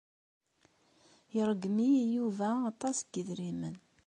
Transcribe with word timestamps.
Iṛeggem-iyi 1.39 2.03
Yuba 2.17 2.47
aṭas 2.71 2.97
n 3.01 3.07
yedrimen. 3.13 3.75